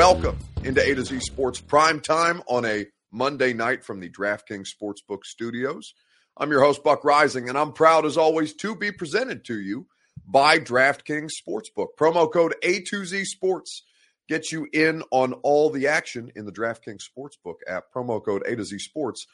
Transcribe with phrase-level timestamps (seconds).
[0.00, 4.68] Welcome into A to Z Sports Prime Time on a Monday night from the DraftKings
[4.74, 5.92] Sportsbook Studios.
[6.38, 9.88] I'm your host, Buck Reising, and I'm proud as always to be presented to you
[10.26, 11.88] by DraftKings Sportsbook.
[12.00, 13.82] Promo code A2Z Sports
[14.26, 17.92] gets you in on all the action in the DraftKings Sportsbook app.
[17.94, 19.26] Promo code A to Z Sports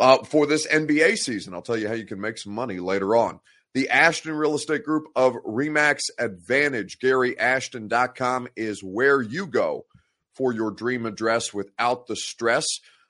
[0.00, 1.52] uh, for this NBA season.
[1.52, 3.40] I'll tell you how you can make some money later on.
[3.74, 9.84] The Ashton Real Estate Group of Remax Advantage, GaryAshton.com is where you go
[10.38, 12.64] for your dream address without the stress.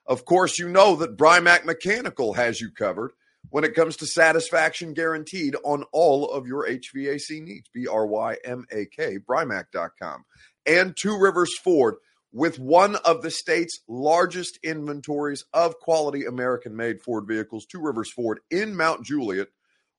[0.06, 3.12] Of course, you know that Brymak Mechanical has you covered
[3.50, 7.68] when it comes to satisfaction guaranteed on all of your HVAC needs.
[7.72, 10.24] B R Y M A K, Brymak.com.
[10.66, 11.96] And Two Rivers Ford
[12.32, 18.10] with one of the state's largest inventories of quality American made Ford vehicles, Two Rivers
[18.10, 19.48] Ford in Mount Juliet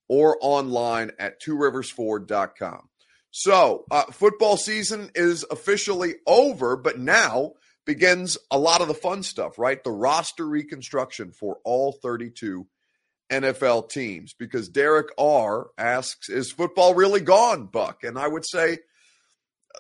[0.08, 2.90] or online at tworiversford.com.
[3.32, 7.54] So, uh, football season is officially over, but now
[7.86, 9.84] begins a lot of the fun stuff, right?
[9.84, 12.68] The roster reconstruction for all 32
[13.32, 18.04] NFL teams because Derek R asks, Is football really gone, Buck?
[18.04, 18.80] And I would say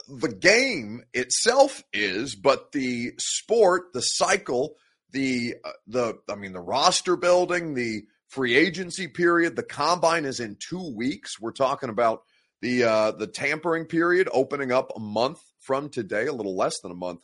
[0.07, 4.75] the game itself is, but the sport, the cycle,
[5.11, 10.39] the, uh, the, I mean, the roster building, the free agency period, the combine is
[10.39, 11.39] in two weeks.
[11.39, 12.23] We're talking about
[12.61, 16.91] the uh, the tampering period opening up a month from today, a little less than
[16.91, 17.21] a month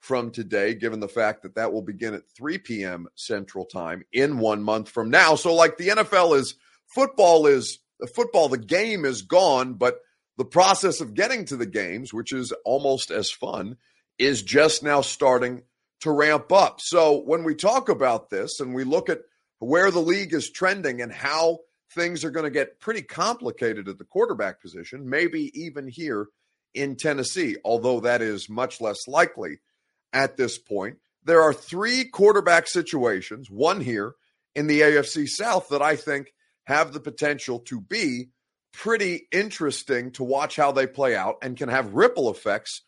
[0.00, 3.06] from today, given the fact that that will begin at 3 p.m.
[3.14, 5.34] Central Time in one month from now.
[5.34, 6.54] So, like the NFL is
[6.86, 10.00] football is the football, the game is gone, but
[10.38, 13.76] the process of getting to the games, which is almost as fun,
[14.18, 15.62] is just now starting
[16.00, 16.80] to ramp up.
[16.80, 19.20] So, when we talk about this and we look at
[19.58, 21.58] where the league is trending and how
[21.92, 26.28] things are going to get pretty complicated at the quarterback position, maybe even here
[26.74, 29.58] in Tennessee, although that is much less likely
[30.12, 30.98] at this point.
[31.24, 34.14] There are three quarterback situations, one here
[34.54, 36.32] in the AFC South, that I think
[36.64, 38.30] have the potential to be
[38.72, 42.82] pretty interesting to watch how they play out and can have ripple effects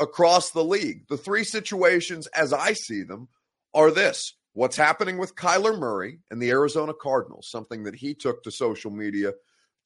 [0.00, 1.06] across the league.
[1.08, 3.28] The three situations, as I see them,
[3.74, 8.42] are this what's happening with Kyler Murray and the Arizona Cardinals, something that he took
[8.42, 9.34] to social media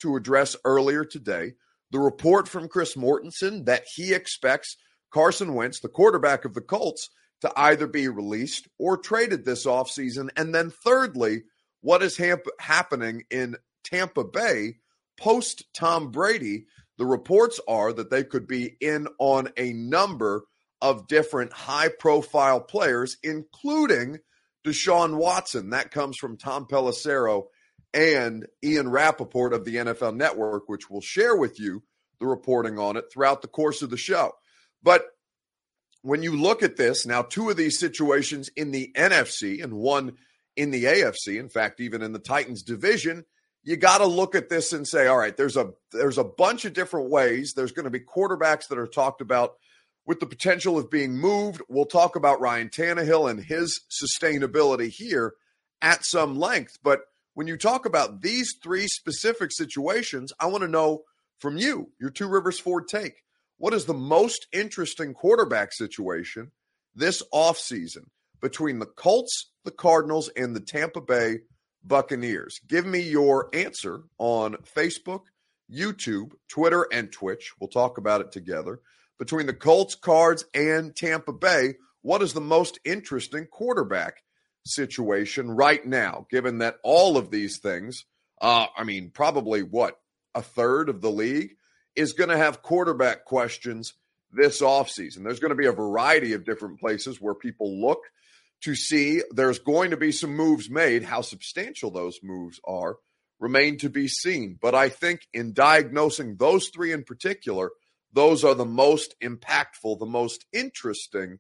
[0.01, 1.53] to address earlier today.
[1.91, 4.79] The report from Chris Mortensen that he expects
[5.13, 7.11] Carson Wentz, the quarterback of the Colts,
[7.43, 10.31] to either be released or traded this offseason.
[10.39, 11.43] And then, thirdly,
[11.83, 14.77] what is hamp- happening in Tampa Bay
[15.21, 16.65] post Tom Brady?
[16.97, 20.45] The reports are that they could be in on a number
[20.81, 24.19] of different high profile players, including
[24.65, 25.71] Deshaun Watson.
[25.71, 27.45] That comes from Tom Pelissero
[27.95, 31.83] and Ian Rapoport of the NFL Network, which will share with you
[32.21, 34.33] the reporting on it throughout the course of the show.
[34.83, 35.05] But
[36.03, 40.15] when you look at this, now two of these situations in the NFC and one
[40.57, 43.25] in the AFC, in fact, even in the Titans division,
[43.65, 46.65] you got to look at this and say, all right, there's a there's a bunch
[46.65, 47.55] of different ways.
[47.55, 49.55] There's going to be quarterbacks that are talked about
[50.07, 51.63] with the potential of being moved.
[51.69, 55.35] We'll talk about Ryan Tannehill and his sustainability here
[55.81, 56.79] at some length.
[56.83, 57.01] But
[57.35, 61.03] when you talk about these three specific situations, I want to know
[61.39, 63.25] from you, your Two Rivers Ford take.
[63.59, 66.51] What is the most interesting quarterback situation
[66.95, 68.07] this offseason
[68.41, 71.39] between the Colts, the Cardinals, and the Tampa Bay
[71.85, 72.61] Buccaneers?
[72.67, 75.23] Give me your answer on Facebook,
[75.73, 77.53] YouTube, Twitter, and Twitch.
[77.61, 78.81] We'll talk about it together
[79.23, 84.17] between the Colts, Cards, and Tampa Bay, what is the most interesting quarterback
[84.67, 88.05] situation right now, given that all of these things,
[88.41, 89.97] uh, I mean, probably what,
[90.35, 91.55] a third of the league
[91.95, 93.95] is going to have quarterback questions
[94.33, 95.23] this offseason.
[95.23, 98.01] There's going to be a variety of different places where people look
[98.63, 101.05] to see there's going to be some moves made.
[101.05, 102.97] How substantial those moves are
[103.39, 104.59] remain to be seen.
[104.61, 107.71] But I think in diagnosing those three in particular,
[108.13, 111.39] those are the most impactful, the most interesting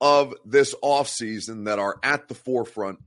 [0.00, 2.98] of this offseason that are at the forefront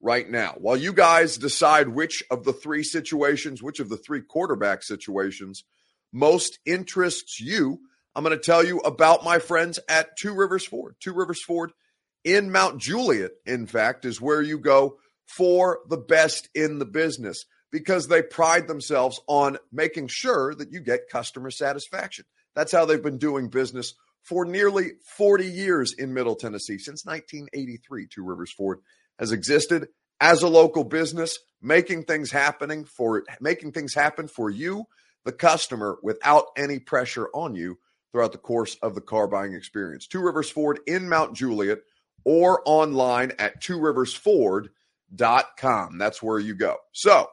[0.00, 0.54] right now.
[0.58, 5.64] While you guys decide which of the three situations, which of the three quarterback situations
[6.12, 7.80] most interests you,
[8.14, 10.96] I'm going to tell you about my friends at Two Rivers Ford.
[11.00, 11.72] Two Rivers Ford
[12.24, 17.44] in Mount Juliet, in fact, is where you go for the best in the business
[17.70, 22.24] because they pride themselves on making sure that you get customer satisfaction.
[22.54, 26.78] That's how they've been doing business for nearly 40 years in Middle Tennessee.
[26.78, 28.80] Since 1983, Two Rivers Ford
[29.18, 29.88] has existed
[30.20, 34.84] as a local business, making things happening for making things happen for you,
[35.24, 37.78] the customer, without any pressure on you
[38.12, 40.06] throughout the course of the car buying experience.
[40.06, 41.78] Two Rivers Ford in Mount Juliet
[42.24, 45.98] or online at tworiversford.com.
[45.98, 46.76] That's where you go.
[46.92, 47.28] So,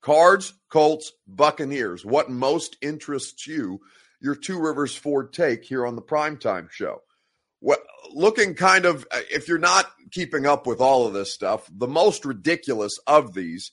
[0.00, 2.04] Cards, Colts, Buccaneers.
[2.04, 3.80] What most interests you?
[4.20, 7.02] Your Two Rivers Ford take here on the primetime show.
[7.60, 7.78] Well,
[8.12, 12.24] looking kind of, if you're not keeping up with all of this stuff, the most
[12.24, 13.72] ridiculous of these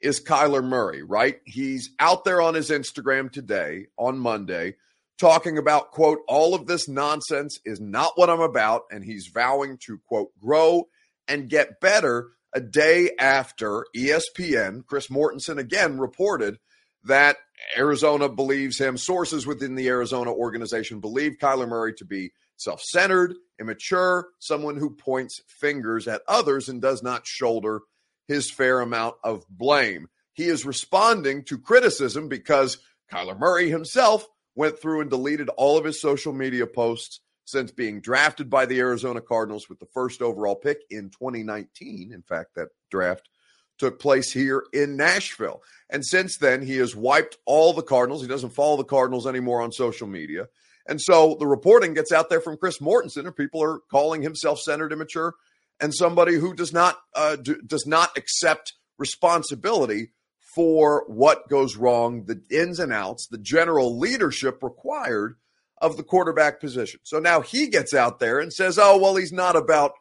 [0.00, 1.40] is Kyler Murray, right?
[1.44, 4.76] He's out there on his Instagram today, on Monday,
[5.18, 8.82] talking about, quote, all of this nonsense is not what I'm about.
[8.90, 10.88] And he's vowing to, quote, grow
[11.26, 16.58] and get better a day after ESPN, Chris Mortensen again reported
[17.04, 17.36] that
[17.76, 18.96] Arizona believes him.
[18.96, 24.90] Sources within the Arizona organization believe Kyler Murray to be self centered, immature, someone who
[24.90, 27.80] points fingers at others and does not shoulder
[28.26, 30.08] his fair amount of blame.
[30.34, 32.78] He is responding to criticism because
[33.12, 38.02] Kyler Murray himself went through and deleted all of his social media posts since being
[38.02, 42.12] drafted by the Arizona Cardinals with the first overall pick in 2019.
[42.12, 43.30] In fact, that draft
[43.78, 45.62] took place here in Nashville.
[45.88, 48.20] And since then, he has wiped all the Cardinals.
[48.20, 50.48] He doesn't follow the Cardinals anymore on social media.
[50.86, 54.34] And so the reporting gets out there from Chris Mortensen, and people are calling him
[54.34, 55.34] self-centered, immature,
[55.80, 60.10] and somebody who does not uh, do, does not accept responsibility
[60.54, 65.36] for what goes wrong, the ins and outs, the general leadership required
[65.80, 67.00] of the quarterback position.
[67.02, 69.92] So now he gets out there and says, oh, well, he's not about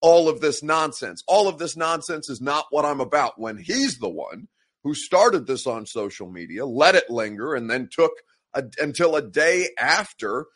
[0.00, 1.22] all of this nonsense.
[1.26, 4.48] All of this nonsense is not what I'm about when he's the one
[4.82, 8.12] who started this on social media, let it linger, and then took
[8.52, 10.46] a, until a day after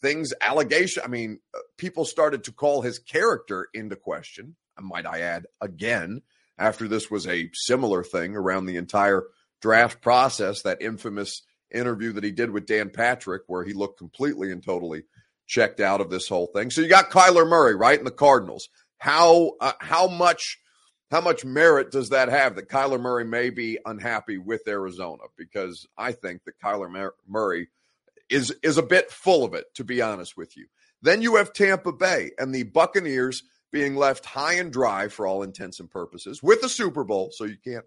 [0.00, 1.02] things, allegation.
[1.04, 4.56] I mean, uh, people started to call his character into question.
[4.80, 6.22] Might I add again,
[6.56, 9.24] after this was a similar thing around the entire
[9.60, 11.42] draft process, that infamous
[11.72, 15.04] interview that he did with Dan Patrick, where he looked completely and totally
[15.46, 16.70] checked out of this whole thing.
[16.70, 18.68] So you got Kyler Murray, right, in the Cardinals.
[18.98, 20.58] How uh, how much
[21.10, 25.24] how much merit does that have that Kyler Murray may be unhappy with Arizona?
[25.36, 27.68] Because I think that Kyler Murray
[28.28, 30.66] is is a bit full of it, to be honest with you.
[31.02, 35.42] Then you have Tampa Bay and the Buccaneers being left high and dry for all
[35.42, 37.84] intents and purposes with the Super Bowl, so you can't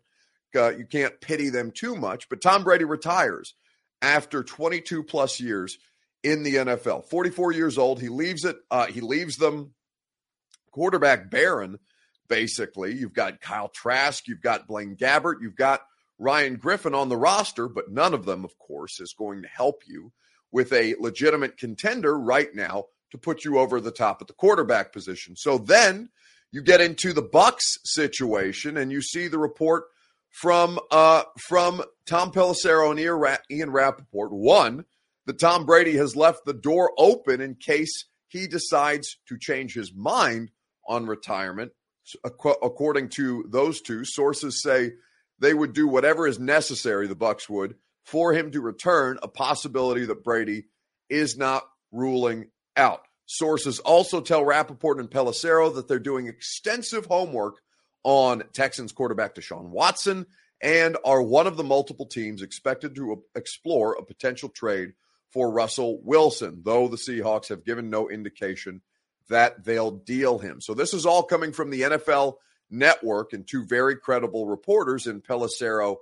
[0.56, 2.30] uh, you can't pity them too much.
[2.30, 3.56] But Tom Brady retires
[4.04, 5.80] after 22 plus years
[6.22, 7.06] in the NFL.
[7.06, 8.00] 44 years old.
[8.00, 8.58] He leaves it.
[8.70, 9.74] Uh, he leaves them
[10.72, 11.80] quarterback barren,
[12.28, 12.94] basically.
[12.94, 14.28] You've got Kyle Trask.
[14.28, 15.36] You've got Blaine Gabbert.
[15.42, 15.82] You've got
[16.20, 19.82] Ryan Griffin on the roster, but none of them, of course, is going to help
[19.88, 20.12] you
[20.52, 24.92] with a legitimate contender right now to put you over the top at the quarterback
[24.92, 25.36] position.
[25.36, 26.10] So then
[26.52, 29.86] you get into the Bucks situation and you see the report
[30.34, 34.32] from uh, from Tom Pelissero and Ian Rapoport.
[34.34, 34.86] One,
[35.26, 39.94] that Tom Brady has left the door open in case he decides to change his
[39.96, 40.52] mind
[40.88, 41.72] on retirement.
[42.26, 44.94] According to those two, sources say
[45.40, 50.06] they would do whatever is necessary, the Bucks would, for him to return, a possibility
[50.06, 50.66] that Brady
[51.10, 53.02] is not ruling out.
[53.26, 57.56] Sources also tell Rapoport and Pelissero that they're doing extensive homework
[58.04, 60.26] on Texans quarterback Deshaun Watson
[60.62, 64.94] and are one of the multiple teams expected to explore a potential trade
[65.32, 68.82] for Russell Wilson, though the Seahawks have given no indication
[69.30, 70.62] that they'll deal him.
[70.62, 72.36] So this is all coming from the NFL
[72.70, 75.98] network and two very credible reporters in Pelissero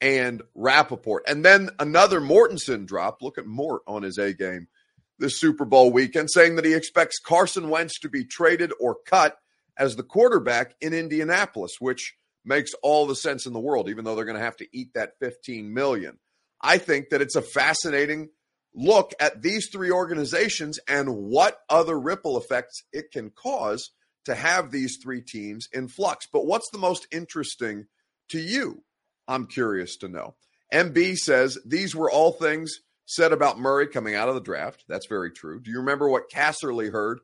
[0.00, 1.24] and Rapoport.
[1.26, 3.20] And then another Mortensen drop.
[3.20, 4.68] Look at Mort on his A game
[5.18, 9.38] this Super Bowl weekend, saying that he expects Carson Wentz to be traded or cut
[9.78, 14.14] as the quarterback in Indianapolis, which makes all the sense in the world, even though
[14.14, 16.18] they're going to have to eat that 15 million.
[16.60, 18.30] I think that it's a fascinating
[18.74, 23.90] look at these three organizations and what other ripple effects it can cause
[24.24, 26.26] to have these three teams in flux.
[26.32, 27.86] But what's the most interesting
[28.30, 28.82] to you?
[29.26, 30.34] I'm curious to know.
[30.72, 34.84] MB says these were all things said about Murray coming out of the draft.
[34.86, 35.60] That's very true.
[35.60, 37.20] Do you remember what Casserly heard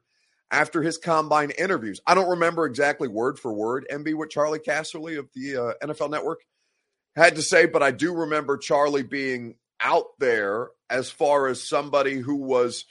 [0.54, 2.00] after his combine interviews.
[2.06, 6.11] I don't remember exactly word for word, MB, what Charlie Casserly of the uh, NFL
[6.11, 6.42] Network
[7.16, 12.18] had to say, but I do remember Charlie being out there as far as somebody
[12.20, 12.84] who was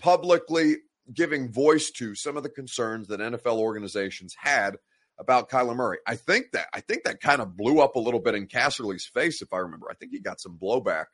[0.00, 0.78] publicly
[1.12, 4.76] giving voice to some of the concerns that NFL organizations had
[5.16, 5.98] about Kyler Murray.
[6.08, 9.06] I think that I think that kind of blew up a little bit in Casserly's
[9.06, 9.86] face, if I remember.
[9.88, 11.04] I think he got some blowback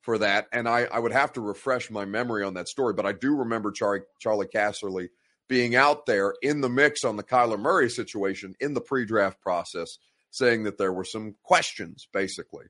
[0.00, 3.06] for that, and I, I would have to refresh my memory on that story, but
[3.06, 5.08] I do remember Charlie Charlie Casserly
[5.48, 9.40] being out there in the mix on the Kyler Murray situation in the pre draft
[9.40, 9.98] process,
[10.30, 12.66] saying that there were some questions basically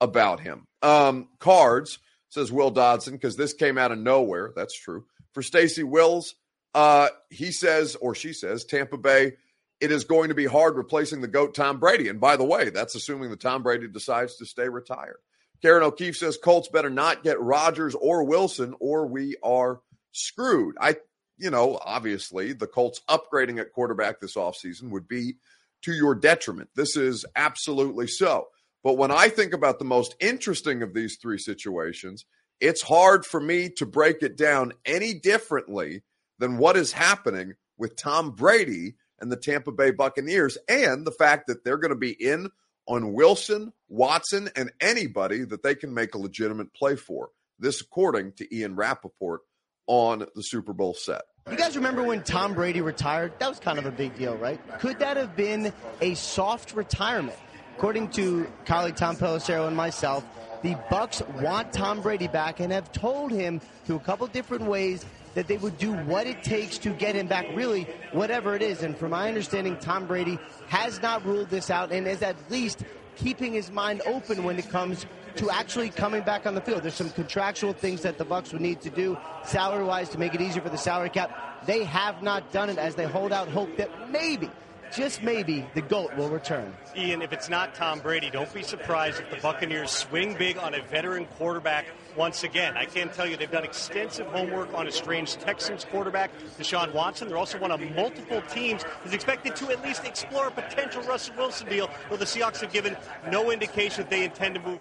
[0.00, 0.66] about him.
[0.82, 4.52] Um, Cards says Will Dodson, because this came out of nowhere.
[4.54, 5.04] That's true.
[5.32, 6.34] For Stacy Wills,
[6.74, 9.32] uh, he says, or she says, Tampa Bay,
[9.80, 12.08] it is going to be hard replacing the GOAT Tom Brady.
[12.08, 15.18] And by the way, that's assuming that Tom Brady decides to stay retired.
[15.62, 19.80] Karen O'Keefe says Colts better not get Rodgers or Wilson, or we are
[20.12, 20.76] screwed.
[20.80, 20.96] I,
[21.38, 25.34] you know, obviously the Colts upgrading at quarterback this offseason would be
[25.82, 26.70] to your detriment.
[26.74, 28.48] This is absolutely so.
[28.82, 32.24] But when I think about the most interesting of these three situations,
[32.60, 36.02] it's hard for me to break it down any differently
[36.38, 41.46] than what is happening with Tom Brady and the Tampa Bay Buccaneers and the fact
[41.46, 42.50] that they're going to be in
[42.86, 47.30] on Wilson, Watson, and anybody that they can make a legitimate play for.
[47.58, 49.40] This, according to Ian Rapoport
[49.86, 51.22] on the Super Bowl set.
[51.50, 53.32] You guys remember when Tom Brady retired?
[53.38, 54.60] That was kind of a big deal, right?
[54.80, 57.38] Could that have been a soft retirement?
[57.76, 60.24] According to colleague Tom Pelissero and myself,
[60.62, 65.04] the Bucks want Tom Brady back and have told him through a couple different ways
[65.34, 68.82] that they would do what it takes to get him back, really, whatever it is.
[68.82, 70.38] And from my understanding, Tom Brady
[70.68, 72.82] has not ruled this out and is at least
[73.16, 75.04] keeping his mind open when it comes
[75.36, 76.82] to actually coming back on the field.
[76.82, 80.40] There's some contractual things that the Bucks would need to do salary-wise to make it
[80.40, 81.64] easier for the salary cap.
[81.66, 84.50] They have not done it as they hold out hope that maybe–
[84.94, 86.74] just maybe the GOAT will return.
[86.96, 90.74] Ian, if it's not Tom Brady, don't be surprised if the Buccaneers swing big on
[90.74, 92.76] a veteran quarterback once again.
[92.76, 97.28] I can tell you they've done extensive homework on a strange Texans quarterback, Deshaun Watson.
[97.28, 101.34] They're also one of multiple teams is expected to at least explore a potential Russell
[101.36, 102.96] Wilson deal, though the Seahawks have given
[103.30, 104.80] no indication that they intend to move.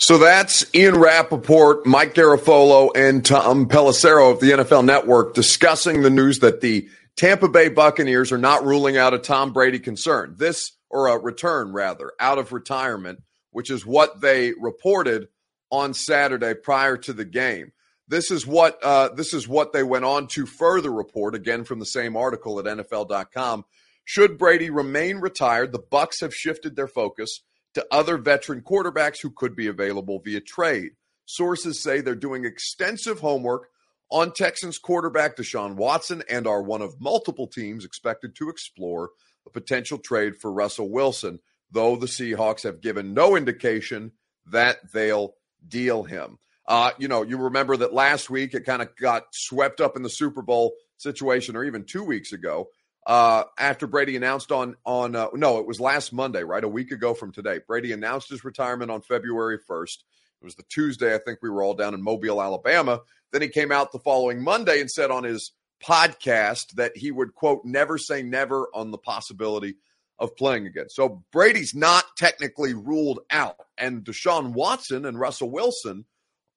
[0.00, 6.10] So that's Ian Rapoport, Mike Garafolo, and Tom Pelissero of the NFL Network discussing the
[6.10, 10.36] news that the Tampa Bay Buccaneers are not ruling out a Tom Brady concern.
[10.38, 15.26] This, or a return rather, out of retirement, which is what they reported
[15.72, 17.72] on Saturday prior to the game.
[18.06, 21.80] This is what uh, this is what they went on to further report again from
[21.80, 23.64] the same article at NFL.com.
[24.04, 27.40] Should Brady remain retired, the Bucks have shifted their focus
[27.78, 30.90] to other veteran quarterbacks who could be available via trade.
[31.26, 33.68] Sources say they're doing extensive homework
[34.10, 39.10] on Texans quarterback Deshaun Watson and are one of multiple teams expected to explore
[39.46, 41.38] a potential trade for Russell Wilson,
[41.70, 44.10] though the Seahawks have given no indication
[44.46, 45.34] that they'll
[45.68, 46.38] deal him.
[46.66, 50.02] Uh, you know, you remember that last week it kind of got swept up in
[50.02, 52.70] the Super Bowl situation, or even two weeks ago,
[53.08, 56.92] uh, after Brady announced on on uh, no, it was last Monday, right, a week
[56.92, 57.58] ago from today.
[57.66, 60.04] Brady announced his retirement on February first.
[60.40, 61.14] It was the Tuesday.
[61.14, 63.00] I think we were all down in Mobile, Alabama.
[63.32, 67.34] Then he came out the following Monday and said on his podcast that he would
[67.34, 69.76] quote never say never on the possibility
[70.18, 70.90] of playing again.
[70.90, 76.04] So Brady's not technically ruled out, and Deshaun Watson and Russell Wilson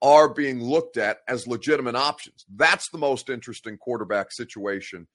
[0.02, 2.46] are being looked at as legitimate options.
[2.54, 5.08] That's the most interesting quarterback situation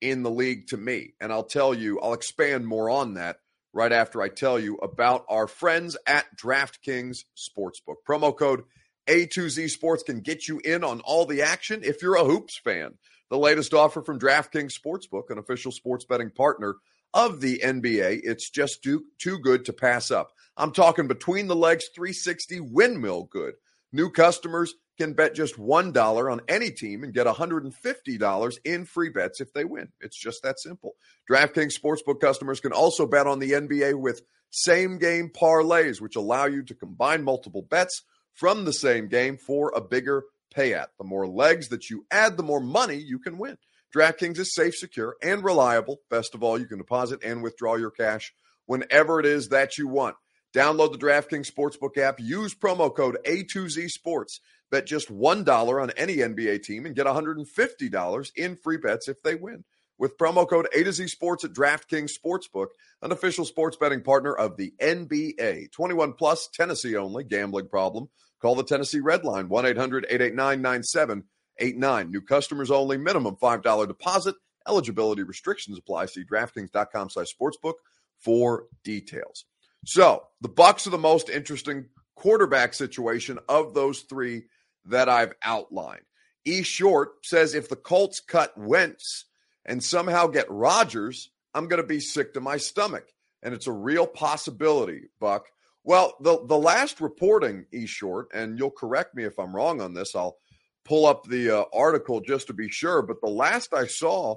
[0.00, 1.14] in the league to me.
[1.20, 3.38] And I'll tell you, I'll expand more on that
[3.72, 7.96] right after I tell you about our friends at DraftKings Sportsbook.
[8.08, 8.64] Promo code
[9.08, 12.94] A2Z Sports can get you in on all the action if you're a hoops fan.
[13.30, 16.76] The latest offer from DraftKings Sportsbook, an official sports betting partner
[17.14, 18.20] of the NBA.
[18.24, 20.32] It's just too, too good to pass up.
[20.56, 23.54] I'm talking between the legs 360 windmill good.
[23.92, 29.40] New customers can bet just $1 on any team and get $150 in free bets
[29.40, 29.88] if they win.
[30.00, 30.94] It's just that simple.
[31.30, 36.44] DraftKings Sportsbook customers can also bet on the NBA with same game parlays, which allow
[36.44, 38.02] you to combine multiple bets
[38.34, 40.88] from the same game for a bigger payout.
[40.98, 43.56] The more legs that you add, the more money you can win.
[43.96, 46.00] DraftKings is safe, secure, and reliable.
[46.10, 48.34] Best of all, you can deposit and withdraw your cash
[48.66, 50.16] whenever it is that you want.
[50.54, 52.18] Download the DraftKings Sportsbook app.
[52.18, 54.40] Use promo code A2Z Sports.
[54.70, 59.34] Bet just $1 on any NBA team and get $150 in free bets if they
[59.34, 59.64] win.
[59.98, 62.68] With promo code A to Z Sports at DraftKings Sportsbook,
[63.02, 65.70] an official sports betting partner of the NBA.
[65.72, 67.22] 21 plus, Tennessee only.
[67.22, 68.08] Gambling problem?
[68.40, 72.10] Call the Tennessee Red Line 1 800 889 9789.
[72.10, 72.96] New customers only.
[72.96, 74.36] Minimum $5 deposit.
[74.66, 76.06] Eligibility restrictions apply.
[76.06, 77.74] See DraftKings.com slash sportsbook
[78.18, 79.44] for details.
[79.84, 84.44] So the Bucks are the most interesting quarterback situation of those three
[84.86, 86.02] that I've outlined.
[86.44, 86.62] E.
[86.62, 89.26] Short says if the Colts cut Wentz
[89.64, 93.06] and somehow get Rodgers, I'm going to be sick to my stomach.
[93.42, 95.46] And it's a real possibility, Buck.
[95.82, 97.86] Well, the, the last reporting, E.
[97.86, 100.36] Short, and you'll correct me if I'm wrong on this, I'll
[100.84, 103.00] pull up the uh, article just to be sure.
[103.00, 104.36] But the last I saw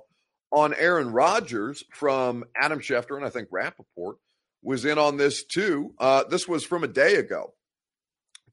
[0.52, 4.18] on Aaron Rodgers from Adam Schefter and I think Rapoport
[4.64, 5.94] was in on this too.
[6.00, 7.54] Uh, this was from a day ago.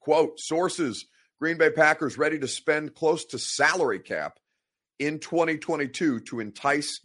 [0.00, 1.06] Quote Sources
[1.40, 4.38] Green Bay Packers ready to spend close to salary cap
[4.98, 7.00] in 2022 to entice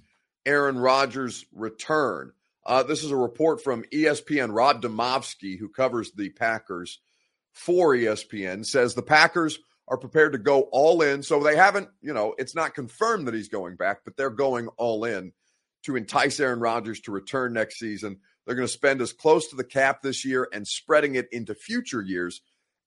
[0.46, 2.34] Aaron Rodgers' return.
[2.66, 4.54] Uh, this is a report from ESPN.
[4.54, 7.00] Rob Demovsky, who covers the Packers
[7.54, 11.22] for ESPN, says the Packers are prepared to go all in.
[11.24, 14.68] So they haven't, you know, it's not confirmed that he's going back, but they're going
[14.78, 15.32] all in
[15.84, 18.20] to entice Aaron Rodgers to return next season.
[18.46, 21.56] They're going to spend as close to the cap this year and spreading it into
[21.56, 22.42] future years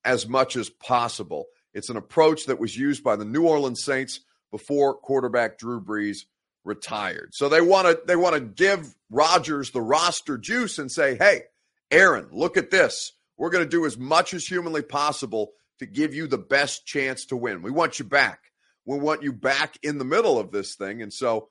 [0.05, 1.47] as much as possible.
[1.75, 6.19] It's an approach that was used by the New Orleans Saints before quarterback Drew Brees
[6.65, 7.31] retired.
[7.33, 11.43] So they want to they want to give Rodgers the roster juice and say, "Hey,
[11.91, 13.13] Aaron, look at this.
[13.37, 17.25] We're going to do as much as humanly possible to give you the best chance
[17.27, 17.63] to win.
[17.63, 18.51] We want you back.
[18.85, 21.49] We want you back in the middle of this thing." And so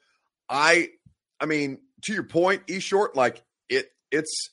[0.50, 0.90] I
[1.40, 3.44] I mean, to your point, E short like
[4.12, 4.50] it's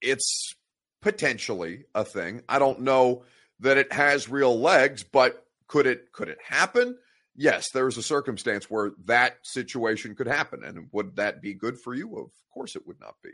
[0.00, 0.54] it's
[1.02, 2.42] potentially a thing.
[2.48, 3.24] I don't know
[3.60, 6.96] that it has real legs, but could it could it happen?
[7.34, 11.78] Yes, there is a circumstance where that situation could happen, and would that be good
[11.78, 12.18] for you?
[12.18, 13.30] Of course, it would not be,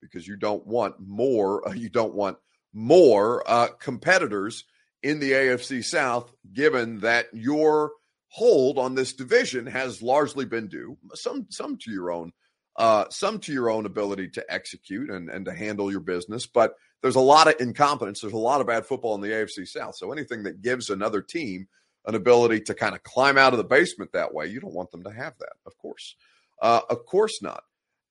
[0.00, 1.62] because you don't want more.
[1.74, 2.38] You don't want
[2.72, 4.64] more uh, competitors
[5.02, 7.92] in the AFC South, given that your
[8.28, 12.30] hold on this division has largely been due some some to your own
[12.78, 16.74] uh, some to your own ability to execute and and to handle your business, but
[17.02, 18.20] there's a lot of incompetence.
[18.20, 19.96] There's a lot of bad football in the AFC South.
[19.96, 21.68] So anything that gives another team
[22.06, 24.90] an ability to kind of climb out of the basement that way, you don't want
[24.90, 26.16] them to have that, of course.
[26.60, 27.62] Uh, of course not.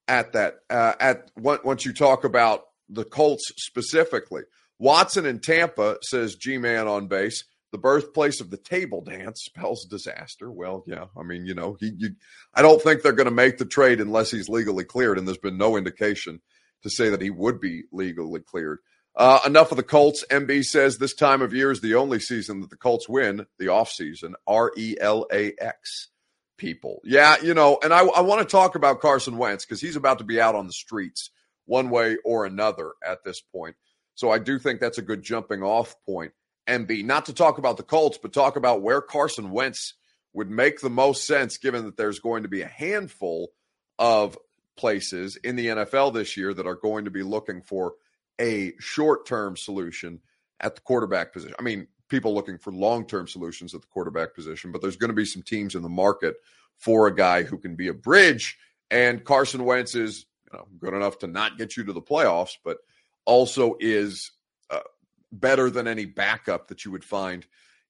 [0.10, 4.44] At that, uh, at once you talk about the Colts specifically,
[4.80, 7.44] Watson in Tampa says G Man on base.
[7.72, 10.52] The birthplace of the table dance spells disaster.
[10.52, 12.10] Well, yeah, I mean, you know, he, you,
[12.54, 15.38] I don't think they're going to make the trade unless he's legally cleared, and there's
[15.38, 16.42] been no indication
[16.84, 18.80] to say that he would be legally cleared.
[19.16, 20.24] Uh, enough of the Colts.
[20.30, 23.66] MB says this time of year is the only season that the Colts win the
[23.66, 24.34] offseason.
[24.46, 26.10] R E L A X
[26.58, 27.02] people.
[27.04, 30.20] Yeah, you know, and I, I want to talk about Carson Wentz because he's about
[30.20, 31.32] to be out on the streets
[31.66, 33.76] one way or another at this point.
[34.16, 36.32] So I do think that's a good jumping off point.
[36.68, 39.94] MB, not to talk about the Colts, but talk about where Carson Wentz
[40.34, 43.50] would make the most sense given that there's going to be a handful
[43.98, 44.38] of
[44.76, 47.94] places in the NFL this year that are going to be looking for
[48.40, 50.20] a short term solution
[50.60, 51.56] at the quarterback position.
[51.60, 55.10] I mean, people looking for long term solutions at the quarterback position, but there's going
[55.10, 56.36] to be some teams in the market
[56.78, 58.58] for a guy who can be a bridge.
[58.92, 62.58] And Carson Wentz is you know, good enough to not get you to the playoffs,
[62.64, 62.78] but
[63.26, 64.32] also is
[65.32, 67.46] better than any backup that you would find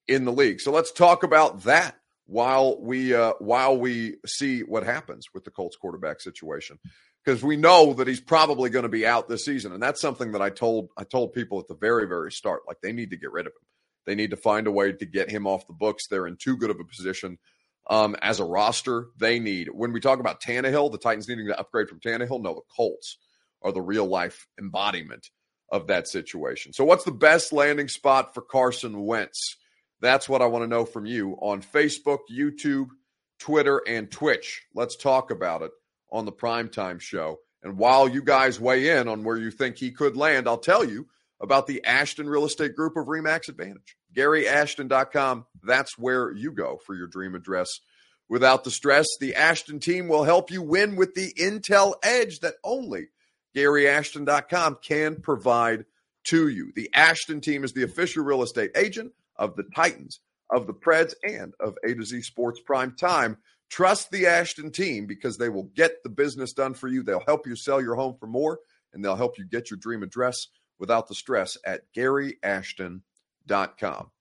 [0.07, 0.61] in the league.
[0.61, 1.95] So let's talk about that
[2.25, 6.77] while we uh, while we see what happens with the Colts quarterback situation
[7.23, 10.33] because we know that he's probably going to be out this season and that's something
[10.33, 13.17] that I told I told people at the very very start like they need to
[13.17, 13.67] get rid of him.
[14.05, 16.07] They need to find a way to get him off the books.
[16.07, 17.37] They're in too good of a position
[17.89, 19.07] um, as a roster.
[19.17, 22.41] They need when we talk about Tannehill, the Titans needing to upgrade from Tannehill.
[22.41, 23.17] No, the Colts
[23.61, 25.29] are the real life embodiment
[25.69, 26.73] of that situation.
[26.73, 29.57] So, what's the best landing spot for Carson Wentz?
[30.01, 32.89] That's what I want to know from you on Facebook, YouTube,
[33.39, 34.63] Twitter, and Twitch.
[34.75, 35.71] Let's talk about it
[36.11, 37.39] on the primetime show.
[37.63, 40.83] And while you guys weigh in on where you think he could land, I'll tell
[40.83, 41.07] you
[41.41, 43.97] about the Ashton Real Estate Group of Remax Advantage.
[44.15, 45.45] GaryAshton.com.
[45.63, 47.79] That's where you go for your dream address.
[48.29, 52.55] Without the stress, the Ashton team will help you win with the Intel edge that
[52.63, 53.07] only
[53.57, 55.85] GaryAshton.com can provide
[56.25, 56.71] to you.
[56.75, 60.19] The Ashton team is the official real estate agent of the Titans,
[60.51, 63.37] of the Preds, and of A to Z Sports Prime Time.
[63.69, 67.01] Trust the Ashton team because they will get the business done for you.
[67.01, 68.59] They'll help you sell your home for more,
[68.93, 70.35] and they'll help you get your dream address
[70.77, 73.01] without the stress at GaryAshton.com.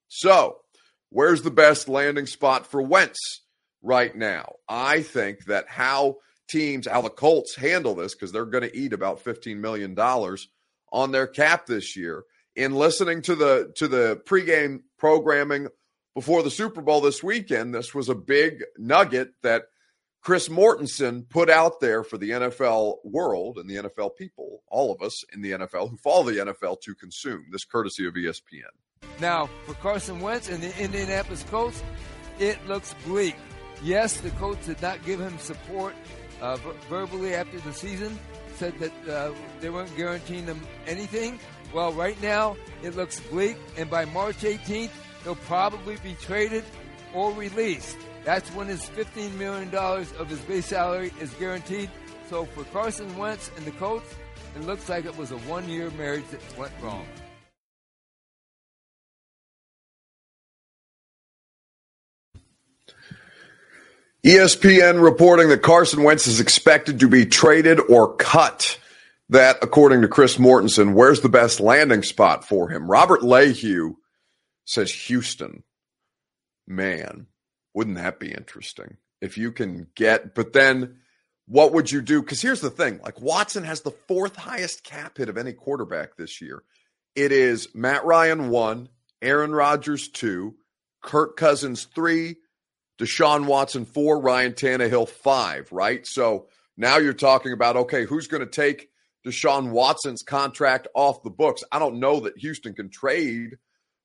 [0.09, 0.57] So,
[1.11, 3.43] where's the best landing spot for Wentz
[3.83, 4.55] right now?
[4.67, 6.17] I think that how
[6.49, 9.99] teams, how the Colts handle this, because they're going to eat about $15 million
[10.93, 12.25] on their cap this year
[12.57, 15.69] in listening to the to the pregame programming
[16.15, 19.65] before the Super Bowl this weekend, this was a big nugget that
[20.23, 25.03] Chris Mortensen put out there for the NFL world and the NFL people, all of
[25.03, 27.45] us in the NFL who follow the NFL to consume.
[27.53, 28.63] This courtesy of ESPN.
[29.21, 31.83] Now, for Carson Wentz and the Indianapolis Colts,
[32.39, 33.37] it looks bleak.
[33.83, 35.95] Yes, the Colts did not give him support
[36.41, 36.57] uh,
[36.89, 38.19] verbally after the season,
[38.57, 41.39] said that uh, they weren't guaranteeing him anything.
[41.75, 44.91] Well, right now it looks bleak, and by March 18th,
[45.25, 46.65] he'll probably be traded
[47.13, 47.99] or released.
[48.25, 51.91] That's when his $15 million of his base salary is guaranteed.
[52.29, 54.15] So for Carson Wentz and the Colts,
[54.57, 57.07] It looks like it was a one year marriage that went wrong.
[64.25, 68.79] ESPN reporting that Carson Wentz is expected to be traded or cut.
[69.29, 72.89] That, according to Chris Mortensen, where's the best landing spot for him?
[72.89, 73.97] Robert Lehue
[74.65, 75.65] says Houston.
[76.69, 77.27] Man,
[77.75, 78.99] wouldn't that be interesting?
[79.21, 80.99] If you can get, but then
[81.47, 82.21] what would you do?
[82.23, 86.17] Because here's the thing like Watson has the fourth highest cap hit of any quarterback
[86.17, 86.63] this year.
[87.15, 88.89] It is Matt Ryan one,
[89.23, 90.55] Aaron Rodgers two,
[91.03, 92.37] Kirk Cousins three,
[92.99, 96.07] Deshaun Watson four, Ryan Tannehill five, right?
[96.07, 98.91] So now you're talking about okay, who's going to take
[99.27, 101.63] Deshaun Watson's contract off the books?
[101.71, 103.59] I don't know that Houston can trade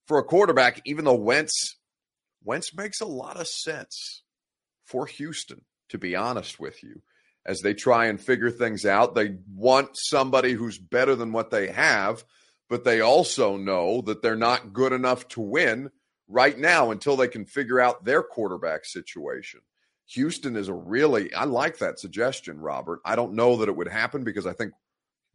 [0.08, 1.78] for a quarterback, even though Wentz
[2.44, 4.24] Wentz makes a lot of sense
[4.86, 7.02] for Houston, to be honest with you,
[7.46, 9.16] as they try and figure things out.
[9.16, 12.26] They want somebody who's better than what they have,
[12.68, 15.92] but they also know that they're not good enough to win
[16.32, 19.60] right now until they can figure out their quarterback situation.
[20.08, 23.00] Houston is a really, I like that suggestion, Robert.
[23.06, 24.74] I don't know that it would happen because I think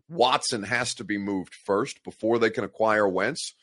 [0.08, 3.54] Watson has to be moved first before they can acquire Wentz,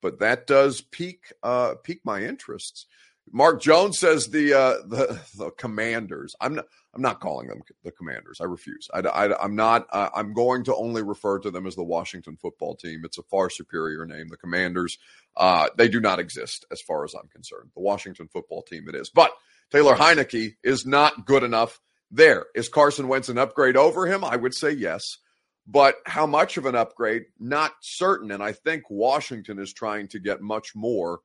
[0.00, 2.86] but that does pique uh, pique my interests.
[3.32, 6.34] Mark Jones says the uh, the, the Commanders.
[6.40, 6.66] I'm not.
[6.92, 8.40] I'm not calling them the Commanders.
[8.40, 8.88] I refuse.
[8.92, 9.86] I, am not.
[9.92, 13.02] Uh, I'm going to only refer to them as the Washington Football Team.
[13.04, 14.28] It's a far superior name.
[14.28, 14.98] The Commanders.
[15.36, 17.70] Uh, they do not exist as far as I'm concerned.
[17.74, 18.88] The Washington Football Team.
[18.88, 19.10] It is.
[19.10, 19.30] But
[19.70, 21.80] Taylor Heinicke is not good enough.
[22.10, 24.24] There is Carson Wentz an upgrade over him?
[24.24, 25.18] I would say yes.
[25.66, 27.26] But how much of an upgrade?
[27.38, 28.32] Not certain.
[28.32, 31.20] And I think Washington is trying to get much more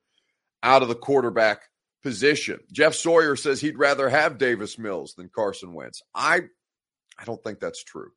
[0.62, 1.62] out of the quarterback
[2.06, 2.60] position.
[2.72, 6.04] Jeff Sawyer says he'd rather have Davis Mills than Carson Wentz.
[6.14, 6.42] I
[7.18, 8.12] I don't think that's true.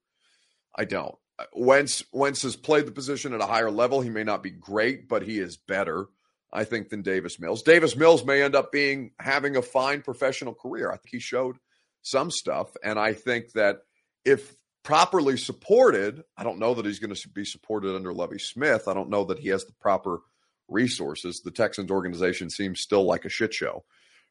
[0.76, 1.14] I don't.
[1.54, 4.02] Wentz Wentz has played the position at a higher level.
[4.02, 6.08] He may not be great, but he is better,
[6.52, 7.62] I think, than Davis Mills.
[7.62, 10.90] Davis Mills may end up being having a fine professional career.
[10.90, 11.56] I think he showed
[12.02, 13.78] some stuff, and I think that
[14.22, 18.86] if properly supported, I don't know that he's going to be supported under Lovie Smith.
[18.86, 20.20] I don't know that he has the proper
[20.68, 21.40] resources.
[21.40, 23.84] The Texans organization seems still like a shit show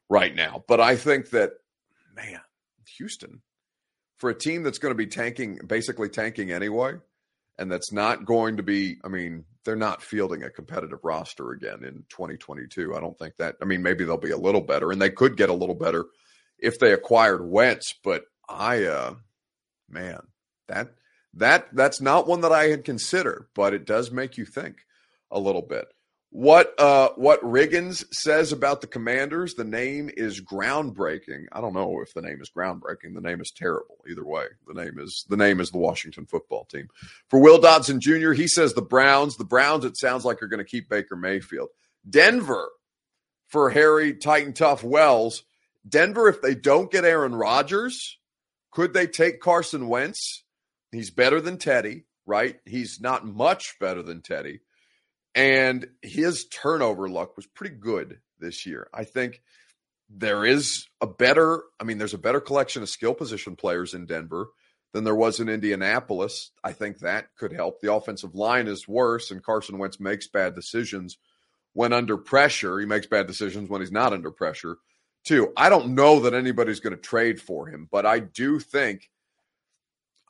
[0.08, 0.64] right now.
[0.66, 1.52] But I think that,
[2.14, 2.40] man,
[2.96, 3.42] Houston,
[4.18, 6.94] for a team that's going to be tanking, basically tanking anyway,
[7.58, 11.84] and that's not going to be, I mean, they're not fielding a competitive roster again
[11.84, 12.94] in 2022.
[12.94, 15.36] I don't think that, I mean, maybe they'll be a little better, and they could
[15.36, 16.06] get a little better
[16.58, 19.14] if they acquired Wentz, but I, uh,
[19.88, 20.20] man,
[20.68, 20.94] that,
[21.34, 24.78] that, that's not one that I had considered, but it does make you think
[25.30, 25.86] a little bit.
[26.30, 31.46] What uh what Riggins says about the Commanders, the name is groundbreaking.
[31.52, 33.14] I don't know if the name is groundbreaking.
[33.14, 33.96] The name is terrible.
[34.08, 36.88] Either way, the name is the name is the Washington football team.
[37.28, 40.58] For Will Dodson Jr., he says the Browns, the Browns it sounds like are going
[40.58, 41.70] to keep Baker Mayfield.
[42.08, 42.68] Denver
[43.46, 45.44] for Harry Titan Tough Wells.
[45.88, 48.18] Denver, if they don't get Aaron Rodgers,
[48.70, 50.44] could they take Carson Wentz?
[50.92, 52.60] He's better than Teddy, right?
[52.66, 54.60] He's not much better than Teddy
[55.34, 58.88] and his turnover luck was pretty good this year.
[58.92, 59.42] I think
[60.10, 64.06] there is a better, I mean, there's a better collection of skill position players in
[64.06, 64.48] Denver
[64.92, 66.50] than there was in Indianapolis.
[66.64, 67.80] I think that could help.
[67.80, 71.18] The offensive line is worse, and Carson Wentz makes bad decisions
[71.74, 72.80] when under pressure.
[72.80, 74.78] He makes bad decisions when he's not under pressure,
[75.24, 75.52] too.
[75.56, 79.10] I don't know that anybody's going to trade for him, but I do think.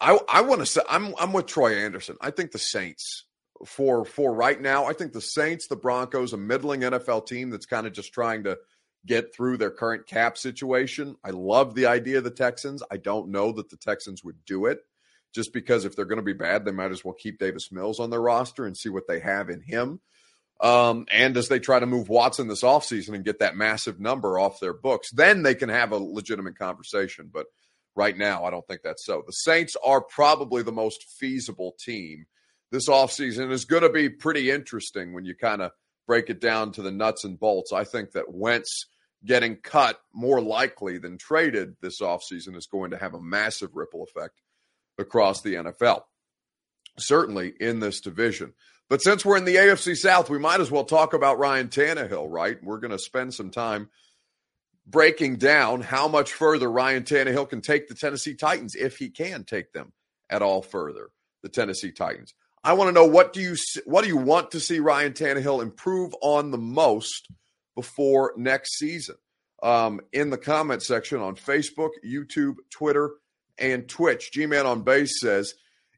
[0.00, 2.16] I, I want to say I'm I'm with Troy Anderson.
[2.20, 3.24] I think the Saints
[3.66, 4.86] for for right now.
[4.86, 8.44] I think the Saints, the Broncos, a middling NFL team that's kind of just trying
[8.44, 8.58] to
[9.06, 11.16] get through their current cap situation.
[11.24, 12.82] I love the idea of the Texans.
[12.90, 14.80] I don't know that the Texans would do it
[15.32, 18.00] just because if they're going to be bad, they might as well keep Davis Mills
[18.00, 20.00] on their roster and see what they have in him.
[20.60, 24.38] Um, and as they try to move Watson this offseason and get that massive number
[24.38, 27.30] off their books, then they can have a legitimate conversation.
[27.32, 27.46] But
[27.94, 29.22] right now, I don't think that's so.
[29.24, 32.26] The Saints are probably the most feasible team
[32.70, 35.72] this offseason is going to be pretty interesting when you kind of
[36.07, 37.72] break it down to the nuts and bolts.
[37.72, 38.87] I think that Wentz
[39.24, 44.04] getting cut more likely than traded this offseason is going to have a massive ripple
[44.04, 44.40] effect
[44.98, 46.02] across the NFL,
[46.98, 48.54] certainly in this division.
[48.88, 52.26] But since we're in the AFC South, we might as well talk about Ryan Tannehill,
[52.31, 52.62] right?
[52.62, 53.90] We're going to spend some time
[54.87, 59.44] breaking down how much further Ryan Tannehill can take the Tennessee Titans, if he can
[59.44, 59.92] take them
[60.31, 61.11] at all further,
[61.42, 62.35] the Tennessee Titans.
[62.68, 65.62] I want to know what do you what do you want to see Ryan Tannehill
[65.62, 67.26] improve on the most
[67.74, 69.14] before next season?
[69.62, 73.12] Um, in the comment section on Facebook, YouTube, Twitter,
[73.57, 74.33] and Twitch.
[74.33, 75.54] G Man on Base says,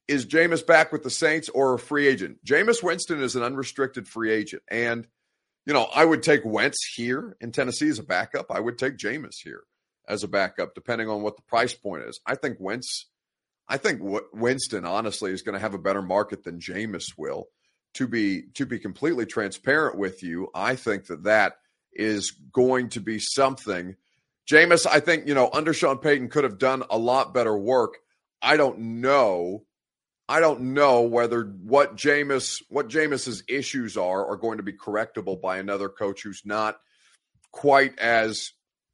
[0.06, 2.38] is Jameis back with the Saints or a free agent?
[2.44, 4.62] Jameis Winston is an unrestricted free agent.
[4.70, 5.08] And,
[5.66, 8.46] you know, I would take Wentz here in Tennessee as a backup.
[8.48, 9.64] I would take Jameis here
[10.06, 12.20] as a backup, depending on what the price point is.
[12.24, 13.06] I think Wentz,
[13.70, 14.00] I think
[14.32, 17.46] Winston honestly is going to have a better market than Jameis will.
[17.94, 21.54] To be to be completely transparent with you, I think that that
[21.92, 23.96] is going to be something.
[24.48, 27.94] Jameis, I think you know under Sean Payton could have done a lot better work.
[28.42, 29.64] I don't know.
[30.28, 35.40] I don't know whether what Jameis what Jameis's issues are are going to be correctable
[35.40, 36.78] by another coach who's not
[37.50, 38.52] quite as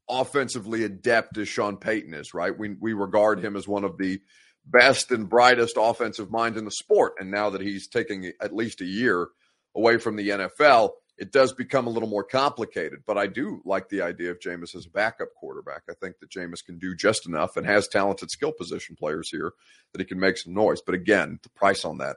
[0.08, 2.58] offensively adept as Sean Payton is, right?
[2.58, 4.20] We we regard him as one of the
[4.66, 7.14] best and brightest offensive minds in the sport.
[7.18, 9.28] And now that he's taking at least a year
[9.74, 13.00] away from the NFL, it does become a little more complicated.
[13.06, 15.82] But I do like the idea of Jameis as a backup quarterback.
[15.88, 19.52] I think that Jameis can do just enough and has talented skill position players here
[19.92, 20.82] that he can make some noise.
[20.84, 22.16] But again, the price on that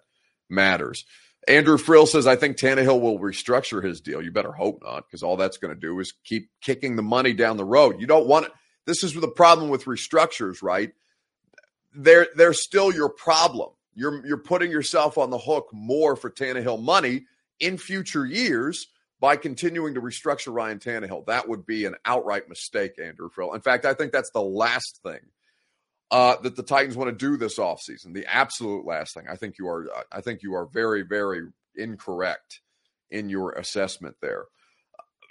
[0.49, 1.05] matters.
[1.47, 4.21] Andrew Frill says, I think Tannehill will restructure his deal.
[4.21, 7.33] You better hope not, because all that's going to do is keep kicking the money
[7.33, 8.01] down the road.
[8.01, 8.51] You don't want it.
[8.85, 10.91] This is the problem with restructures, right?
[11.93, 13.71] They're they're still your problem.
[13.93, 17.25] You're you're putting yourself on the hook more for Tannehill money
[17.59, 18.87] in future years
[19.19, 21.25] by continuing to restructure Ryan Tannehill.
[21.25, 23.53] That would be an outright mistake, Andrew Frill.
[23.53, 25.19] In fact, I think that's the last thing
[26.11, 28.13] uh, that the Titans want to do this offseason.
[28.13, 29.25] The absolute last thing.
[29.29, 29.87] I think you are.
[30.11, 31.41] I think you are very, very
[31.75, 32.61] incorrect
[33.11, 34.45] in your assessment there.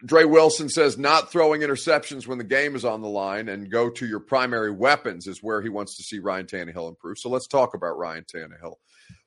[0.05, 3.91] Dre Wilson says not throwing interceptions when the game is on the line and go
[3.91, 7.19] to your primary weapons is where he wants to see Ryan Tannehill improve.
[7.19, 8.77] So let's talk about Ryan Tannehill.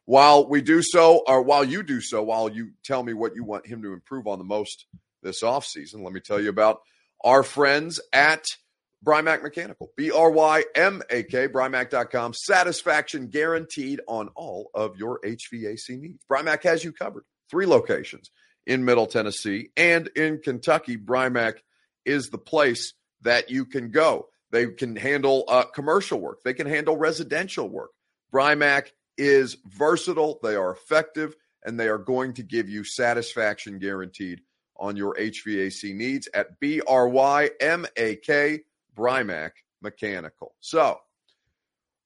[0.06, 3.44] While we do so, or while you do so, while you tell me what you
[3.44, 4.86] want him to improve on the most
[5.22, 6.82] this offseason, let me tell you about
[7.24, 8.44] our friends at
[9.06, 9.92] Brymak Mechanical.
[9.98, 12.34] B R Y M A K, Brymak.com.
[12.34, 16.24] Satisfaction guaranteed on all of your HVAC needs.
[16.32, 17.24] Brymak has you covered.
[17.50, 18.32] Three locations
[18.66, 20.98] in Middle Tennessee and in Kentucky.
[20.98, 21.60] Brymak
[22.06, 24.28] is the place that you can go.
[24.52, 27.92] They can handle uh, commercial work, they can handle residential work.
[28.34, 34.42] Brymak is versatile, they are effective, and they are going to give you satisfaction guaranteed
[34.78, 38.62] on your HVAC needs at B R Y M A K
[38.96, 40.56] Brymak Mechanical.
[40.60, 41.00] So,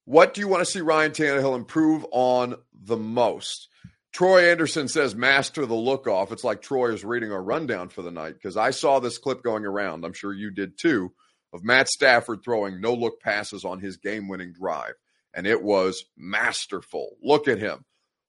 [0.03, 3.69] what do you want to see Ryan Tannehill improve on the most?
[4.15, 6.31] Troy Anderson says, master the look off.
[6.31, 9.43] It's like Troy is reading our rundown for the night because I saw this clip
[9.43, 10.05] going around.
[10.05, 11.11] I'm sure you did too
[11.51, 14.93] of Matt Stafford throwing no look passes on his game winning drive.
[15.33, 17.17] And it was masterful.
[17.21, 17.83] Look at him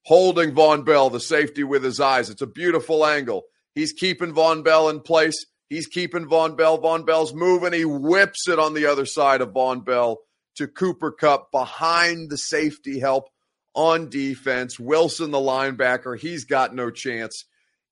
[0.05, 2.31] holding Vonn Bell, the safety with his eyes.
[2.31, 3.45] It's a beautiful angle.
[3.77, 5.47] He's keeping Vonn Bell in place.
[5.69, 6.83] He's keeping Vonn Bell.
[6.83, 7.73] Vonn Bell's moving.
[7.73, 10.19] He whips it on the other side of Vonn Bell
[10.57, 13.29] to Cooper Kupp behind the safety help
[13.77, 14.81] on defense.
[14.81, 17.45] Wilson, the linebacker, he's got no chance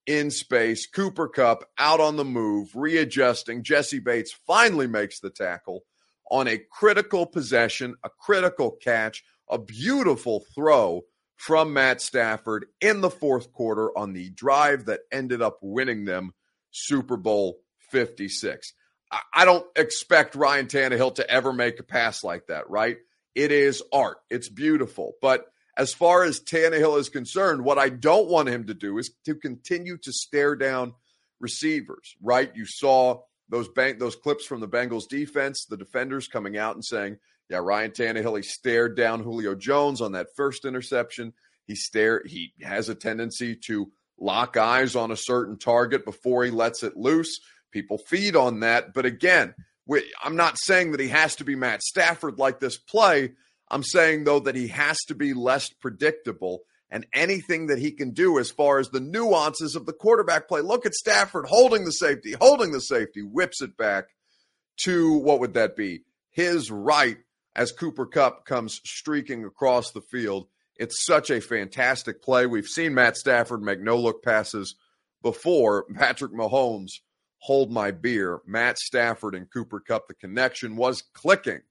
[0.07, 0.87] in space.
[0.87, 3.63] Cooper Kupp out on the move, readjusting.
[3.63, 5.85] Jessie Bates finally makes the tackle
[6.31, 11.03] on a critical possession, a critical catch, a beautiful throw
[11.37, 16.33] from Matt Stafford in the fourth quarter on the drive that ended up winning them
[16.71, 17.59] Super Bowl
[17.91, 18.73] 56.
[19.33, 22.97] I don't expect Ryan Tannehill to ever make a pass like that, right?
[23.35, 24.17] It is art.
[24.31, 25.13] It's beautiful.
[25.21, 29.11] But as far as Tannehill is concerned, what I don't want him to do is
[29.25, 30.95] to continue to stare down
[31.41, 32.51] receivers, right?
[32.55, 36.85] You saw those bank those clips from the Bengals defense, the defenders coming out and
[36.85, 37.19] saying,
[37.51, 41.33] yeah, Ryan Tannehill, he stared down Julio Jones on that first interception.
[41.67, 46.51] He stare he has a tendency to lock eyes on a certain target before he
[46.51, 47.41] lets it loose.
[47.71, 48.95] People feed on that.
[48.95, 49.55] But again,
[49.87, 53.33] we, I'm not saying that he has to be Matt Stafford like this play.
[53.75, 56.61] I'm saying, though, that he has to be less predictable
[56.91, 60.61] and anything that he can do as far as the nuances of the quarterback play.
[60.61, 64.05] Look at Stafford holding the safety, holding the safety, whips it back
[64.85, 66.05] to what would that be?
[66.31, 67.17] His right
[67.57, 70.47] as Cooper Kupp comes streaking across the field.
[70.77, 72.47] It's such a fantastic play.
[72.47, 74.77] We've seen Matt Stafford make no look passes
[75.21, 75.87] before.
[75.97, 77.01] Patrick Mahomes
[77.39, 78.39] hold my beer.
[78.47, 81.63] Matt Stafford and Cooper Kupp, the connection was clicking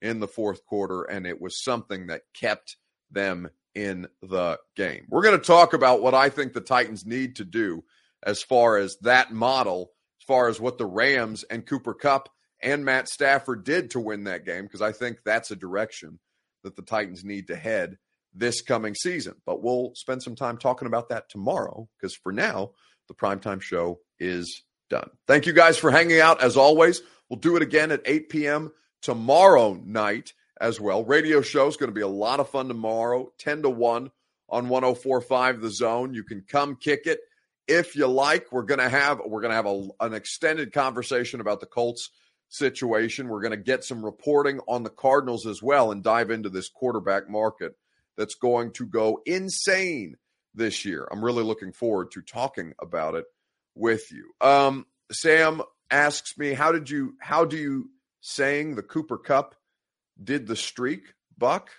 [0.00, 2.76] in the fourth quarter, and it was something that kept
[3.10, 5.06] them in the game.
[5.08, 7.84] We're going to talk about what I think the Titans need to do
[8.22, 12.28] as far as that model, as far as what the Rams and Cooper Kupp
[12.60, 16.18] and Matt Stafford did to win that game, because I think that's a direction
[16.64, 17.98] that the Titans need to head
[18.34, 19.34] this coming season.
[19.46, 22.72] But we'll spend some time talking about that tomorrow, because for now,
[23.06, 25.08] the primetime show is done.
[25.26, 27.00] Thank you guys for hanging out as always.
[27.30, 28.72] We'll do it again at 8 p.m.
[29.02, 31.04] tomorrow night as well.
[31.04, 34.10] Radio show is going to be a lot of fun tomorrow, 10 to 1
[34.48, 36.14] on 1045 The Zone.
[36.14, 37.20] You can come kick it
[37.66, 38.50] if you like.
[38.50, 42.10] We're going to have we're going to have a, an extended conversation about the Colts
[42.48, 43.28] situation.
[43.28, 46.68] We're going to get some reporting on the Cardinals as well and dive into this
[46.68, 47.76] quarterback market
[48.16, 50.16] that's going to go insane
[50.54, 51.06] this year.
[51.10, 53.26] I'm really looking forward to talking about it
[53.74, 54.32] with you.
[54.40, 59.54] Um, Sam asks me, how did you how do you saying the Cooper Kupp
[60.22, 61.70] did the streak, Buck?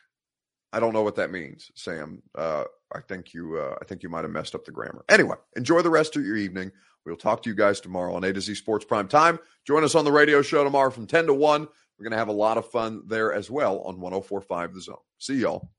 [0.71, 2.21] I don't know what that means, Sam.
[2.35, 5.03] Uh, I think you uh, I think you might have messed up the grammar.
[5.09, 6.71] Anyway, enjoy the rest of your evening.
[7.05, 9.39] We'll talk to you guys tomorrow on A to Z Sports Prime Time.
[9.65, 11.61] Join us on the radio show tomorrow from 10 to 1.
[11.61, 14.95] We're going to have a lot of fun there as well on 1045 The Zone.
[15.17, 15.69] See y'all.